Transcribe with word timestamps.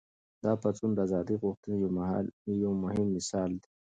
دا 0.43 0.51
پاڅون 0.61 0.91
د 0.93 0.99
ازادۍ 1.07 1.35
غوښتنې 1.43 1.75
یو 2.63 2.71
مهم 2.83 3.07
مثال 3.17 3.51
دی. 3.61 3.69